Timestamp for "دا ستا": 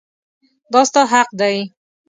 0.71-1.01